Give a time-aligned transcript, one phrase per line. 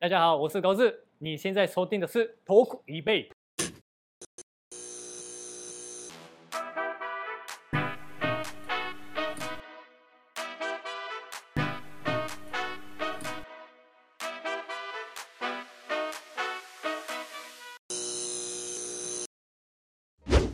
[0.00, 0.96] 大家好，我是高志。
[1.18, 3.28] 你现在收听的是《Talk 一杯》。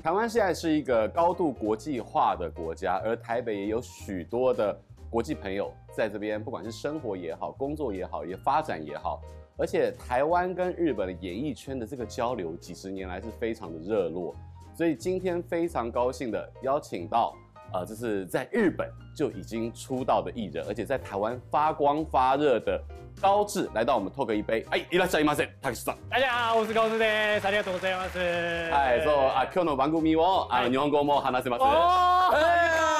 [0.02, 4.74] 台湾现在是一个高度国际化的国家，而台北也有许多的
[5.13, 9.21] 国际朋友在这边，不管是生活也好，工作也好，也发展也好。
[9.57, 14.33] 而且台湾跟日本的演艺圈的这个交流，几十年来是非常的热络，
[14.73, 17.35] 所以今天非常高兴的邀请到，
[17.73, 22.81] 呃，这是在日本就已经出道的艺人，而且在台湾发光发热的
[23.19, 24.63] 高志来到我们 Talk 一杯。
[24.69, 25.97] 哎，いらっしゃいませ、たけしさん。
[26.09, 27.45] 大家好，我是高志です。
[27.47, 28.17] ありがとうございます。
[28.17, 32.92] はい、そう、あ、今日の番组をあの日本语も话せます。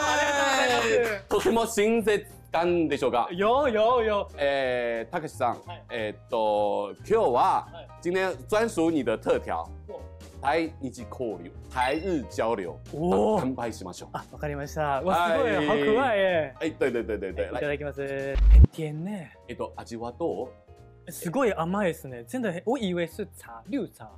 [1.13, 3.27] 哦，哎， とても亲切感でしょうか？
[3.31, 4.27] 有有有。
[4.37, 5.57] 哎，たけしさん，
[5.89, 7.67] 哎，と今日は
[8.01, 9.69] 今天专属你的特调。
[10.41, 14.09] 台日交流，台日交流，哦，干杯しましょう。
[14.13, 15.01] 啊，わかりました。
[15.03, 16.55] 哇，すごい，好可爱耶！
[16.61, 18.35] 哎，对对对对对，いただきます。
[18.53, 19.11] 很甜呢。
[19.49, 20.47] えっと、味はど
[21.07, 21.11] う？
[21.11, 22.23] すごい甘いですね。
[22.25, 24.09] 真的，我以为是茶，绿茶。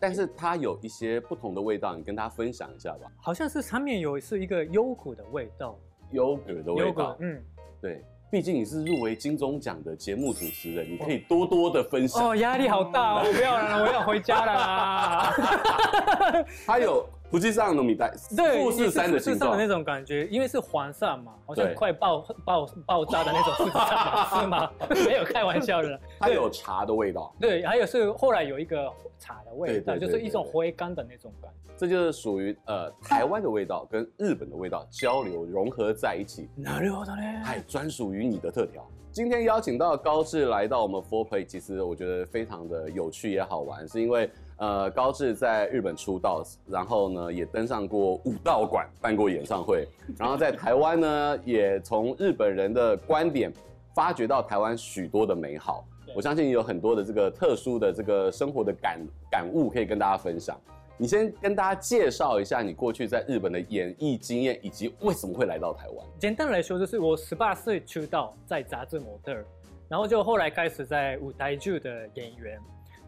[0.00, 3.08] 但是它有一些不同的味道，你跟大家分享一下吧。
[3.18, 5.78] 好像是上面有是一个优格的味道，
[6.11, 7.41] 优格的味道，嗯，
[7.81, 8.03] 对。
[8.29, 12.27] 毕竟你是入围金钟奖的节目主持人，你可以多多的分享。
[12.27, 13.23] 哦，压力好大哦！
[13.25, 15.33] 我不要了，我要回家了啦。
[16.67, 17.07] 还有。
[17.30, 24.70] 福气上糯米带，对，富士山的形状，富士山的那种感觉，因为是黄色嘛，好像快爆爆爆炸的那种富士 山，是吗？
[25.06, 25.98] 没有开玩笑的。
[26.20, 31.72] 它有茶的味道，对，还有是后来有一个茶的味道，就是一种回甘的那种感觉。
[31.74, 36.50] 这就是属于呃台湾的味道跟日本的味道交流融合在一起。
[36.58, 37.42] なるほどね。
[37.42, 38.86] 还专属于你的特调。
[39.10, 44.30] 今天邀请到高志来到我们 4Play，其实我觉得非常的有趣也好玩，是因为。
[44.57, 49.87] 呃，高志在日本出道，然后呢，也登上过武道馆办过演唱会，
[50.17, 53.53] 然后在台湾呢，也从日本人的观点
[53.93, 55.85] 发掘到台湾许多的美好。
[56.15, 60.59] 我相信有很多的这个特殊的这个生活的感感悟可以跟大家分享。
[60.97, 66.07] 你先跟大家介绍一下你过去在日本的演艺经验，以及为什么会来到台湾。
[66.17, 69.45] 简单来说，就是我十八岁出道在杂志模特儿，
[69.87, 72.59] 然后就后来开始在舞台剧的演员。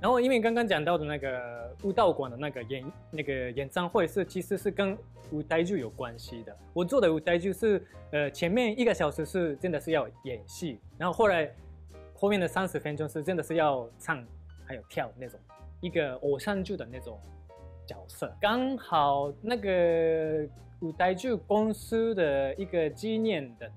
[0.02, 4.98] 然后，因为刚刚讲到的那个舞蹈馆的那个演那个演唱会是，其实是跟
[5.32, 6.56] 舞台剧有关系的。
[6.74, 11.54] 我做的舞台剧是，呃，前面一个小时是真的是要演戏，然后后来
[12.14, 14.26] 后面的三十分钟是真的是要唱
[14.66, 15.38] 还有跳那种
[15.82, 17.20] 一个偶像剧的那种
[17.86, 18.34] 角色。
[18.40, 20.48] 刚好那个
[20.80, 23.70] 舞台剧公司的一个纪念的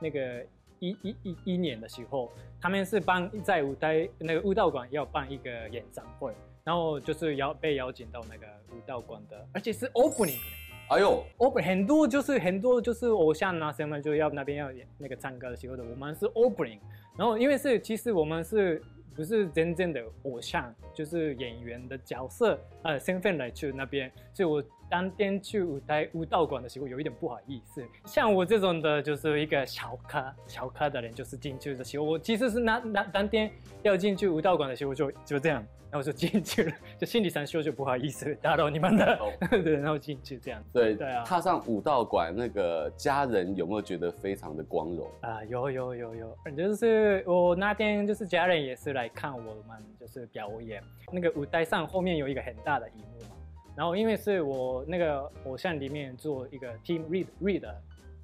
[0.00, 0.42] 那个
[0.80, 2.30] 一一一一年的时候。
[2.58, 10.40] 他们是办在舞台那个舞蹈馆要办一个演唱会，然后就是邀被邀请到那个舞蹈馆的，而且是 opening。
[10.88, 16.78] 哎呦，open 很多就是很多就是偶像啊什么就要那边要演那个唱歌的时候的，我们是 opening。
[17.16, 18.82] 然后因为是其实我们是
[19.16, 24.62] 不是真正的偶像，就是演员的角色呃身份来去那边，所以我。
[24.88, 27.84] 当天去舞台舞蹈馆的时候，有一点不好意思。
[28.04, 33.50] 像我这种的，就是一个小咖小咖的人，就是进去的时候，我其实是那那当天
[33.82, 35.60] 要进去舞蹈馆的时候，就就这样，
[35.90, 39.30] 然后就进去了，就心理上说就不好意思打扰你们的，哦、
[39.62, 40.62] 对，然后进去这样。
[40.72, 45.44] 对对啊，踏上武道馆，那个家人有没有觉得非常的光荣啊？
[45.44, 53.36] 有有有有，就是我那天就是家人也是来看我们就是表演，那个舞台上后面有一个很大的荧幕嘛。
[53.76, 57.74] 然后因为是我那个偶像里面做一个 team read read，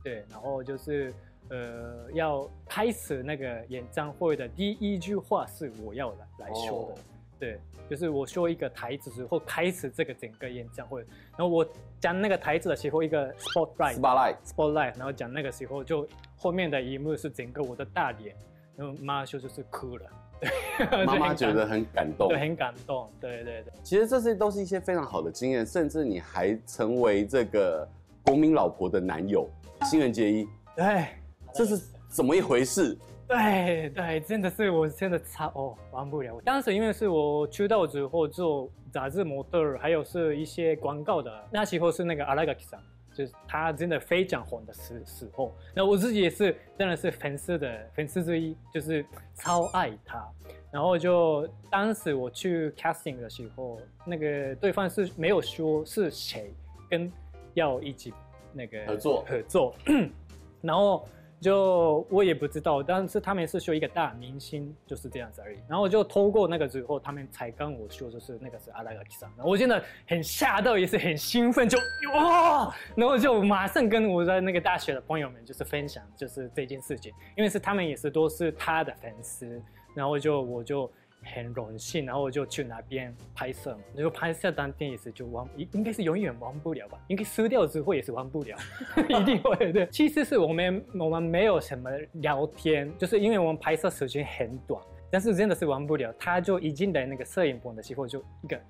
[0.03, 1.13] 对，然后就是
[1.51, 6.99] 呃要开始那个演唱会的第一句话是我要来来说的，oh.
[7.39, 7.59] 对，
[7.93, 11.03] 就是我说一个台词之后开始这个整个演唱会，
[11.37, 11.63] 然后我
[12.01, 18.35] 讲那个台词的时候一个 spotlight spotlight，spotlight，然后讲那个时候就后面的一幕是整个我的大脸，
[18.77, 20.07] 然后妈修就是哭了。
[21.07, 23.73] 妈妈觉得很感动，对，很感动，对对对。
[23.83, 27.87] 其实这些都是一些非常好的经验，甚至你还成为这个
[28.25, 29.47] 国民老婆的男友，
[29.83, 30.49] 新垣结衣。
[30.75, 31.09] 对，
[31.53, 31.79] 这是
[32.09, 32.97] 怎么一回事？
[33.35, 36.41] 对对，真的是我真的超哦，玩不了。
[36.45, 42.81] 当时因为是我出道之后做杂志模特，还有是一些广告的，那时候是那个新垣さん。
[43.15, 49.05] 就是他真的非常红的时时候，那我自己也是真的是粉丝的粉丝之一，就是
[49.35, 50.27] 超爱他。
[50.71, 56.55] 然后就当时我去 casting 的时候，那个对方是没有说是谁
[56.89, 57.13] 跟
[57.53, 58.15] 要一起
[58.51, 59.75] 那个合作合作，
[60.63, 61.07] 然后
[61.43, 65.59] 就我也不知道，但是他们是说一个大明星就是这样子而已。
[65.69, 69.29] 然后就通过那个之后，他们才跟我说，就是那个是阿拉克基桑。
[69.45, 71.77] 我真的很吓到，也是很兴奋，就
[72.15, 72.73] 哇！
[72.95, 79.61] 然后就马上跟我在那个大学的朋友们就是分享，就是这件事情，因为是他们也是都是他的粉丝，
[79.95, 80.89] 然后就我就。
[81.25, 86.99] 很荣幸，然后我就去那边拍摄，那个拍摄当天也是就忘，应应该是永远忘不了吧？
[87.09, 88.57] 应该撕掉之后也是忘不了，
[89.09, 89.87] 一定会对。
[89.87, 96.13] 其实是我们我们没有什么聊天，就是因为我们拍摄时间很短，但是真的是忘不了。
[96.19, 98.61] 他就一进来那个摄影棚的时候，就一个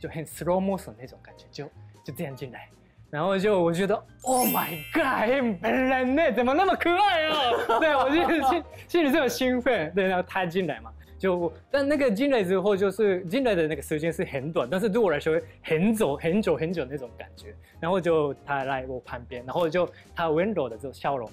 [0.00, 1.64] 就很 slow motion 那种感觉，就
[2.04, 2.68] 就这样进来，
[3.10, 7.78] 然后就我觉得 Oh my God，本人呢怎么那么可爱啊？
[7.80, 10.90] 对，我就心心里这么兴奋，对，然后他进来嘛。
[11.18, 17.54] 就但那个进来之后，就是进来的那个时间是很短，但是对我来说很久很久很久那种感觉。
[17.80, 21.28] 然后就他来我旁边，然后就他温柔的这种笑容，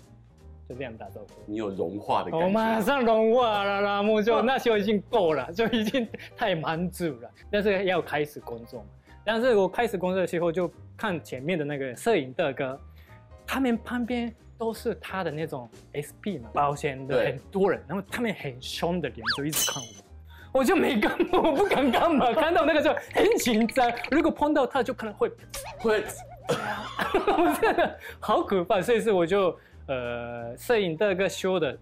[0.68, 1.28] 就这样打招呼。
[1.46, 2.46] 你有融化的感觉。
[2.46, 7.30] 我马上融化了啦，我就那时候已经够了，就已经太满足了。
[7.52, 8.88] 但是要开始工作嘛，
[9.24, 12.80] 但是我开始工作的时候就看前面的那个摄影大哥，
[13.46, 14.34] 他们旁边。
[14.58, 19.82] 都是他的那种 SP 嘛，保险的很多人，然后他们很凶的脸就一直看
[20.54, 25.30] 我，我就没干嘛，我不敢干嘛， 看到那个就很紧张，如果碰到他就可能会
[25.80, 26.04] 会，
[26.48, 29.58] 我真的好可怕，所以是我就
[29.88, 31.78] 呃摄影这个修的，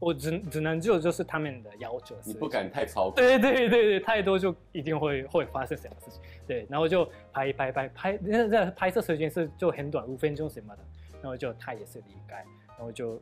[0.00, 10.82] 我只只能就就是他们的要求，你不敢太超，对对对对，太多就一定会会发生什么事情，对，然后就拍一拍拍拍，那那拍摄时间是就很短，五分钟什么的。
[11.26, 12.36] 然后就他也是离开，
[12.68, 13.20] 然后就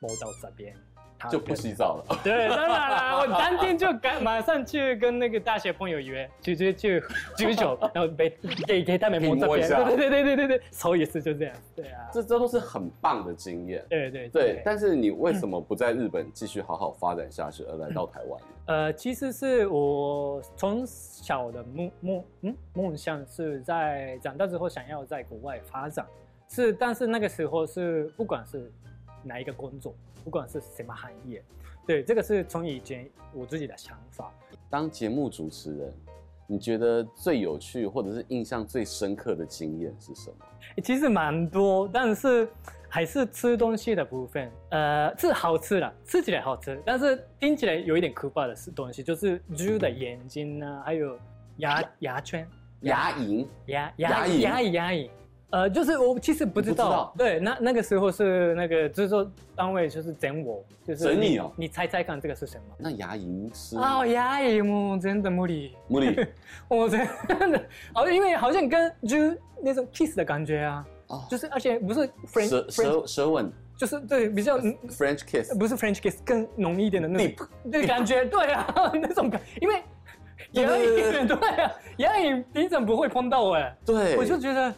[0.00, 0.74] 摸到这边，
[1.16, 2.20] 他就不洗澡了。
[2.24, 7.00] 对，当然啦，我当天就赶马上去跟那个大学朋友约，直接去
[7.36, 8.28] 举手，然后被
[8.66, 9.68] 给给他们摸这边。
[9.68, 11.54] 对对对对对对，手也是就这样。
[11.76, 13.86] 对啊，这这都是很棒的经验。
[13.88, 14.62] 对对对，对。
[14.64, 18.42] 但是你为什么不在日本继续好好发展下去，而来到台湾？
[18.66, 26.04] 呃，其实是我从小的梦梦嗯梦想是在长大之后想要在国外发展。
[26.48, 28.70] 是，但是那个时候是不管是
[29.22, 31.42] 哪一个工作，不管是什么行业，
[31.86, 34.32] 对，这个是从以前我自己的想法。
[34.70, 35.92] 当节目主持人，
[36.46, 40.36] 你觉得最有趣或者是印象最深刻的经验是什么？
[40.82, 42.48] 其实蛮多，但是
[42.88, 44.50] 还是吃东西的部分。
[44.70, 51.18] 呃，是好吃的，吃起来好吃，但是听起来有一点可怕的是东西，就是猪的眼睛啊，还有
[51.58, 52.46] 牙牙圈、
[52.80, 55.10] 牙龈、牙牙牙龈、牙龈。
[55.54, 57.14] 呃，就是我其实不知道，知道。
[57.16, 62.74] 对，那那个时候是那个制作单位就是整我，就是整你哦，你猜猜看这个是什么？
[62.76, 63.76] 那牙龈是？
[63.76, 66.26] 哦，牙龈哦，真的无理，无理，
[66.66, 67.06] 我真
[67.52, 67.64] 的，
[67.94, 69.16] 哦，因为好像跟就
[69.62, 72.00] 那种 kiss 的感觉啊，哦，就是而且不是
[72.32, 79.76] French 舌舌舌吻，就是对比较 French kiss，不是 French kiss，更浓一点的那种，对感觉，对啊，那种感，因为
[80.50, 84.74] 牙龈对啊，牙龈平常不会碰到哎，对，我就觉得。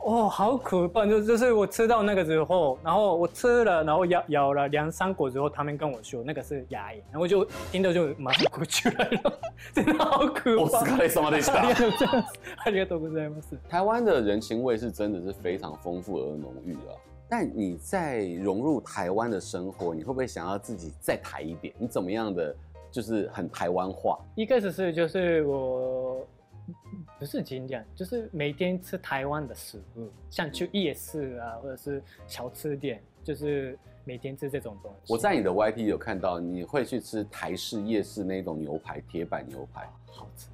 [0.00, 1.04] 哦，好可怕！
[1.04, 9.40] 就就是我吃到那个之后，然后我吃了，然后咬咬了两三口之后，他们跟我说那个是牙龈，然后就听到就马上哭出来了，
[9.74, 10.78] 真的好可怕。
[10.80, 11.38] 我是什么的？
[11.38, 11.40] 啊
[11.70, 12.36] りがとうございます。
[12.64, 13.58] ありがとうございます。
[13.68, 16.96] 台湾的人情味是真的是非常丰富而浓郁的。
[17.28, 21.74] 但你在融入台湾的生活，你会不会想要自己再台一点？
[21.78, 22.54] 你怎么样的
[22.92, 24.20] 就是很台湾化？
[24.36, 26.24] 一开始是就是我。
[27.21, 35.13] 不是经验，就是每天吃台湾的食物，像去夜市啊，或者是小吃店，就是每天吃这种东西。
[35.13, 40.47] 我在你的 YT 有看到，你会去吃台式夜市那种牛排，铁板牛排，好吃。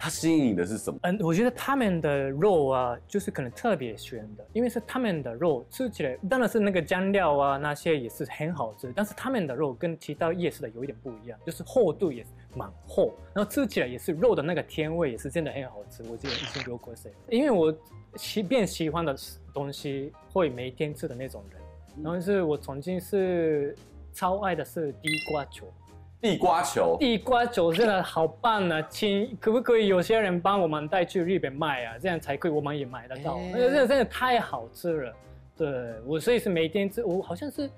[0.00, 0.98] 它吸引你的是什么？
[1.02, 16.02] 嗯，我觉得他们的肉啊，就是可能特别鲜的，因为是他们的肉吃起来，当然是那个酱料啊那些也是很好吃，但是他们的肉跟其他夜市的有一点不一样，就是厚度也是蛮厚，然后吃起来也是肉的那个甜味也是真的很好吃。
[16.10, 17.72] 我记得以前有过谁，因为我
[18.16, 19.16] 喜变喜欢的
[19.54, 21.60] 东西会每天吃的那种人，
[22.02, 23.76] 然后是我曾经是
[24.12, 25.72] 超爱的是地瓜球。
[26.20, 28.82] 地瓜球，地瓜球真的好棒啊！
[28.90, 31.96] 请可不可以有些人帮我们带去日本卖啊？
[31.96, 33.38] 这样才可以我们也买得到。
[33.52, 35.16] 那个真的真的太好吃了。
[35.56, 37.70] 对，我所以是每天吃，我好像是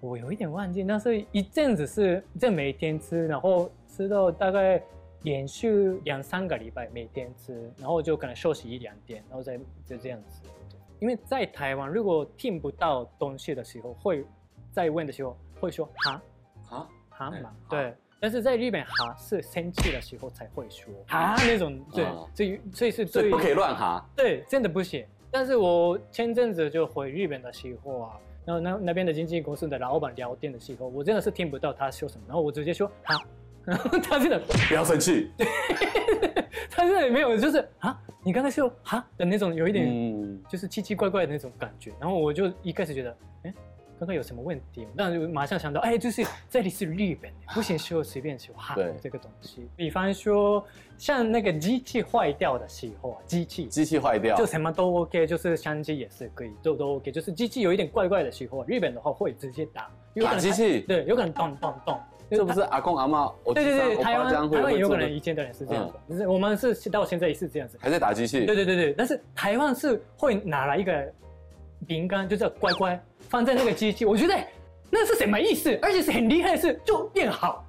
[0.00, 4.82] 我有一点忘记，但是一阵子是这每天吃，然后吃到大概
[5.22, 10.40] 连续两三个礼拜每天吃，然后就可能休息一两天，然后再就这样子。
[10.98, 14.24] 因为在台湾，如果听不到东西的时候，会
[14.70, 16.22] 再问的时候会说哈？
[16.64, 16.88] 哈。
[17.10, 17.30] 哈？
[17.42, 21.36] 嘛，对，但是在日本哈是生气的时候才会说哈？
[21.46, 25.06] 那种，对，所以所以是最不可以乱哈，对，真的不行。
[25.30, 33.16] 但是我前阵子就回日本的时候啊，然后那那边的经纪公司的老板聊天的时候，我真的是听不到他说什么，然后我直接说啊，
[33.64, 35.30] 然后他真的不要生气，
[36.70, 43.54] 他真的没有就是啊，你刚才说啊的那种有一点就是奇奇怪怪的那种感觉，然后我就一开始觉得哎。
[43.98, 44.84] 刚刚有什么问题？
[44.96, 49.68] 那就马上想到，哎，就是这里是日本，不行说随便说哈这个东西。
[49.76, 50.66] 比方说，
[50.98, 57.12] 像那个机器坏掉的时候啊，机器机器坏掉，就什么都 OK，就是相机也是可以，都都 OK。
[57.12, 59.88] 就是机器有一点怪怪的时候，日本的话会直接打，
[60.20, 62.00] 打机器，对，有可能咚咚咚。
[62.36, 63.30] 这不是阿公阿妈？
[63.54, 68.44] 对对对，台湾台湾也有可能以前的人是这样子，就是我们是到现在也是这样子，还在打机器。
[68.44, 71.12] 对对对对，但是台湾是会拿来一个
[71.86, 74.34] 饼干，就叫乖乖，放在那个机器，我觉得。
[74.94, 75.74] 那是什么意思？
[75.80, 77.64] 而且是很厉害的事，就变好，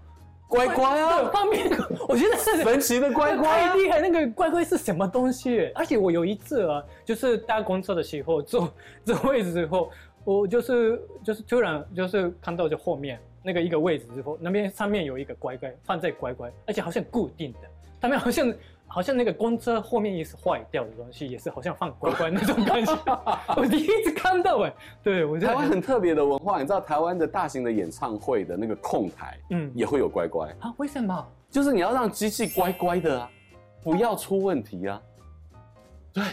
[0.50, 1.22] 乖乖啊！
[1.22, 1.70] 对，方便，
[2.06, 4.02] 我觉得是神奇的乖乖，太厉害。
[4.02, 5.72] 那个乖乖是什么东西？
[5.74, 8.70] 而且我有一次啊，就是搭公车的时候坐
[9.06, 9.90] 坐位置之后，
[10.26, 17.60] 我就是就是突然就是看到就后面那个一个位置之后，那边上面有一个乖乖放在乖乖，而且好像固定的，
[18.00, 18.54] 他们好像。
[18.86, 22.96] 好像那个公车后面也是坏掉的东西，也是好像放乖乖那种感觉。
[23.58, 30.72] 我第一次看到哎，对我觉得台湾很特别的文化，你知道台湾的大型的演唱会的那个控台，嗯，也会有乖乖啊？
[30.78, 31.28] 为什么？
[31.50, 33.32] 就是你要让机器乖乖的啊，
[33.82, 35.02] 不要出问题啊。
[36.14, 36.24] 对，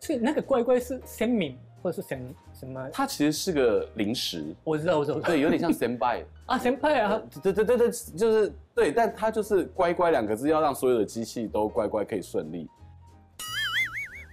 [0.00, 2.18] 所以那个乖乖是鲜明或者是什
[2.58, 2.88] 什么？
[2.92, 8.52] 它其实是个零食，我知道，我知道，对，有点像 senpai 啊，senpai 啊，对对对对，就是。
[8.78, 12.68] 对，但它就是“乖乖”两个字，要让所有的机器都乖乖可以顺利。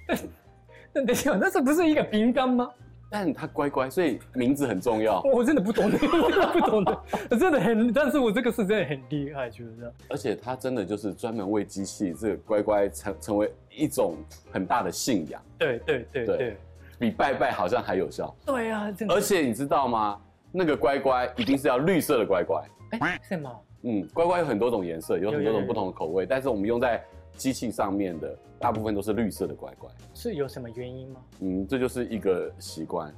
[0.94, 2.70] 那等一下，那这不是一个饼干吗？
[3.10, 5.20] 但它乖乖，所以名字很重要。
[5.34, 7.04] 我真的不懂的，我真的不懂的，
[7.40, 9.92] 真的很，但是我这个是真的很厉害，就是。
[10.10, 14.16] 而且它真的就是专门为机器这个乖乖成成为一种
[14.52, 15.42] 很大的信仰。
[15.58, 16.58] 对对对对，对，
[17.00, 18.34] 比拜拜好像还有效。
[18.46, 19.14] 对啊，真的。
[19.14, 20.20] 而且你知道吗？
[20.52, 22.64] 那个乖乖一定是要绿色的乖乖。
[23.00, 23.62] 哎，什么？
[23.84, 27.04] 嗯，乖乖有很多种颜色，有很多种不同的口味，但是我们用在
[27.36, 29.90] 机器上面的大部分都是绿色的乖乖。
[30.14, 31.20] 是有什么原因吗？
[31.42, 33.14] 嗯，这就是一个习惯。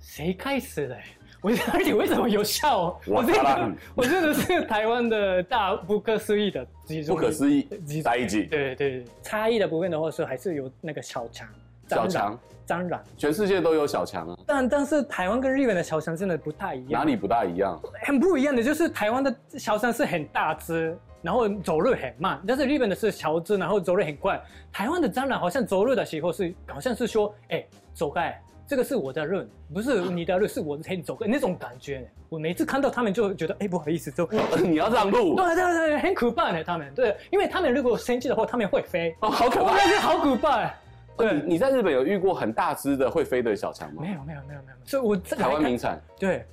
[0.00, 0.96] 谁开始的？
[1.40, 3.00] 我而且为什么有效？
[3.06, 6.66] 我这个 我真的是台湾的大不可思议的
[7.06, 7.62] 不可思议
[8.02, 8.42] 在一起。
[8.44, 11.48] 对对，差异的部分的话是还是有那个小强。
[11.88, 14.38] 小强蟑螂，全世界都有小强啊。
[14.46, 17.00] 但但是台湾跟日本的小强真的不太一样。
[17.00, 17.80] 哪里不大一样？
[18.02, 24.40] 很不一样的，就是台湾的小强是很大只，然后走路很慢；但是日本的是小只，然后走路很快。
[24.70, 29.42] 台湾的蟑螂好像走路的时候是，好像是说，哎、欸，走开，这个是我的路，
[29.72, 32.06] 不是你的路，是我陪你走开那种感觉。
[32.28, 34.28] 我每次看到他们就觉得，哎、欸，不好意思，就
[34.62, 35.34] 你要让路。
[35.40, 39.16] 对对对，很可怕呢，他们对，因为他们如果生气的话，他们会飞。
[39.20, 40.70] 哦，好可怕，好可怕。
[41.17, 44.01] 对，你你在日本有遇过很大只的会飞的小强吗？
[44.01, 46.45] 没有没有没有没有，所以我在台湾名产，对，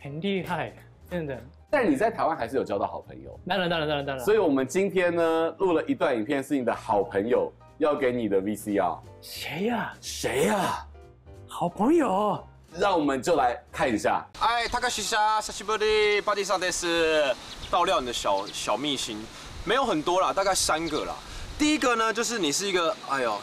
[0.00, 0.72] 很厉害，
[1.10, 1.36] 真的。
[1.68, 4.24] 但你在台湾还是有交到好朋友，当然当然当然当然。
[4.24, 8.98] 所以我们今天呢录了一段影片，是你的好朋友要给你的 VCR。
[9.20, 9.92] 谁呀？
[10.00, 10.86] 谁呀？
[11.48, 12.42] 好朋友，
[12.78, 14.24] 让我们就来看一下。
[14.40, 17.34] 哎，高桥さん、久しぶり、バディさんです。
[17.68, 19.18] 爆料你的小小秘辛，
[19.64, 21.14] 没有很多啦，大概三个啦。
[21.58, 23.36] 第一个呢，就是你是一个，哎呦。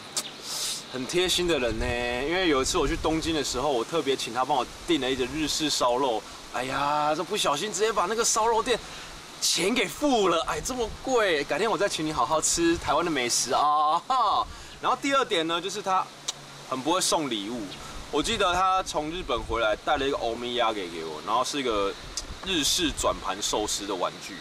[0.91, 1.85] 很贴心的人呢，
[2.27, 6.21] 因为有一次我去东京的时候，我特别请他帮我订了一个日式烧肉。
[6.51, 8.77] 哎呀，这不小心直接把那个烧肉店
[9.39, 14.01] 钱给付了，哎，这么贵，改天我再请你好好吃台湾的美食啊。
[14.81, 16.05] 然后第二点呢，就是他
[16.69, 17.61] 很不会送礼物。
[18.11, 21.93] 我记得他从日本回来带了一个欧米亚给给我，然后是一个
[22.45, 24.35] 日式转盘寿司的玩具，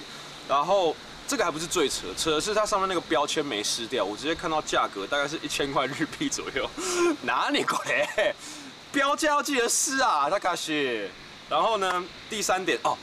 [0.48, 0.96] 然后。
[1.30, 6.68] 这个还不是最扯，扯的是它上面那个标签没撕掉，我直接看到价格大概是一千块日币左右，
[7.22, 8.34] 哪里贵？
[8.90, 11.08] 标价要记得撕啊，大卡西。
[11.48, 12.98] 然后呢，第三点哦，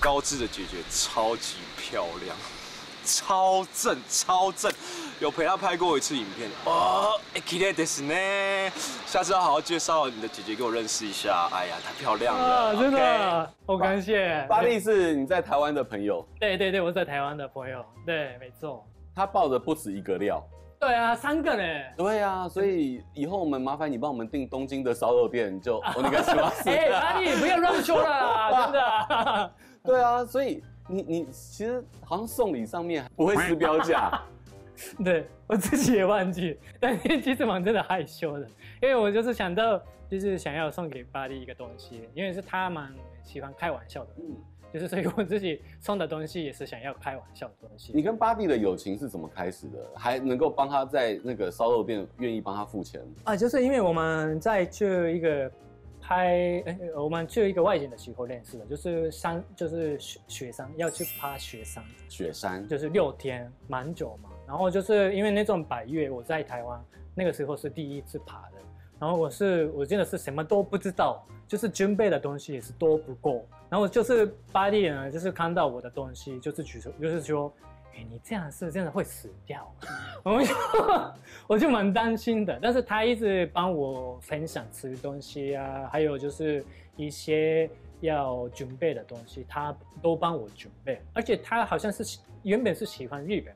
[0.00, 2.34] 高质的姐姐超级漂亮。
[3.04, 4.72] 超正，超正，
[5.19, 7.19] 有陪他拍过一次影片哦。
[7.33, 8.71] 哎，綺丽ですね。
[9.05, 11.49] 下次要好好介绍你的姐姐给我认识一下。
[11.51, 14.45] 哎呀，太漂亮了，啊、真的，okay、好感谢。
[14.47, 16.25] 巴力是你在台湾的朋友？
[16.39, 18.85] 对对对，我在台湾的朋友，对，没错。
[19.13, 20.41] 他爆的不止一个料。
[20.79, 21.63] 对啊，三个呢。
[21.97, 26.51] 对啊，所以以后我们麻烦你帮我们订东京的烧肉店，就我那个什么。
[26.65, 29.51] 哎，巴力不要乱说了， 真的。
[29.83, 30.63] 对啊，所以。
[30.91, 34.19] 你你其实好像送礼上面不会撕标价，
[35.04, 38.46] 对我自己也忘记，但其实蛮真的害羞的，
[38.82, 44.36] 因为我就是想到就是想要送给巴力一个东西，因为是他蛮喜欢开玩笑的，嗯，
[44.72, 47.92] 就是所以我自己送的东西也是想要开玩笑的东西。
[47.94, 49.78] 你跟巴力的友情是怎么开始的？
[49.94, 53.00] 还能够帮他在那个烧肉店愿意帮他付钱？
[53.24, 55.50] 啊，就是因为我们在这一个。
[56.06, 61.82] 拍，哎，我们去一个外景的时候认识的，就是山，就是雪雪山，要去爬雪山。
[62.10, 64.28] 雪山就是六天，蛮久嘛。
[64.46, 66.82] 然后就是因为那种百越，我在台湾
[67.14, 68.58] 那个时候是第一次爬的。
[68.98, 73.44] 然后我是，我真的是什么都不知道，就是准备的东西也是多不够。
[73.68, 77.52] 然后就是巴蒂呢，就是看到我的东西，就是举手，就是说。
[77.96, 79.72] 哎，你这样是真的会死掉，
[80.24, 80.54] 我就
[81.46, 82.58] 我就蛮担心的。
[82.60, 86.64] 但是他一直帮我分享吃东西啊，还有就是
[86.96, 87.70] 一些
[88.00, 89.72] 要准备的东西，他
[90.02, 91.00] 都帮我准备。
[91.12, 93.54] 而且他好像是原本是喜欢日本，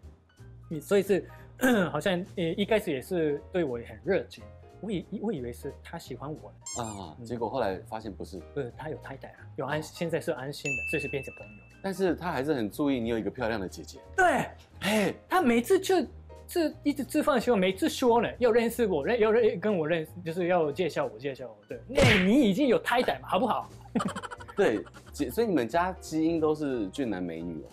[0.81, 1.25] 所以是
[1.91, 4.45] 好像呃一开始也是对我也很热情。
[4.81, 11.53] 我以我以为是他喜欢我啊，结果后来发现不是，不是他有太太啊，有安，现在是安心的，所以是变成朋友。
[11.83, 13.99] 但是他还是很注意你有一个漂亮的姐姐。
[14.17, 14.47] 对，
[14.81, 16.01] 哎，他每次就
[16.47, 21.57] 就一直吃饭的时候，每次说呢，要认识我，认要认跟我认识，就是要介绍我，介绍我。
[21.69, 23.69] 对，那你已经有太太嘛，好不好？
[24.57, 27.69] 对，姐，所以你们家基因都是俊男美女哦。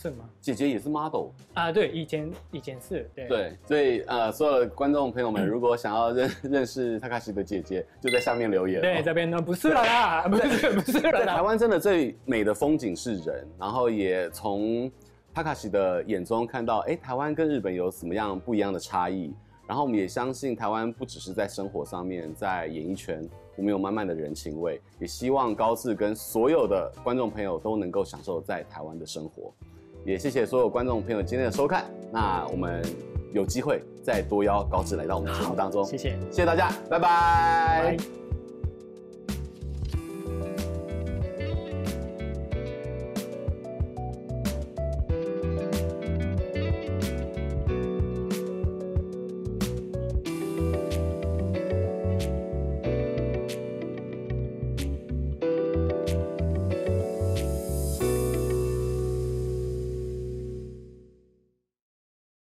[0.00, 0.24] 是吗？
[0.40, 8.80] 姐姐也是 model 啊，对，以前以前是对对，所以呃，所有的观众朋友们，如果想要认认识塔卡西的姐姐，就在下面留言。
[8.80, 11.12] 对，这边呢不是了啦，不是不是了。
[11.12, 14.90] 在台湾真的最美的风景是人，然后也从
[15.34, 19.34] 塔卡西的眼中看到，哎，台湾跟日本有什么样不一样的差异。
[19.66, 23.22] 然后我们也相信台湾不只是在生活上面，在演艺圈，
[23.54, 24.80] 我们有满满的人情味。
[24.98, 29.52] 也希望高志跟所有的观众朋友都能够享受在台湾的生活。
[30.04, 32.82] 也谢谢所有观众朋友今天的收看，那我们
[33.32, 35.84] 有机会再多邀高志来到我们节目当中。
[35.84, 37.82] 谢谢，谢谢大家，拜拜。
[37.82, 38.29] 拜拜。